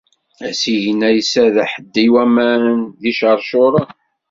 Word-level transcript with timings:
Asigna 0.47 1.07
iserreḥ-d 1.19 1.95
i 2.05 2.07
waman 2.13 2.63
d 3.01 3.03
iceṛcuṛun. 3.11 3.89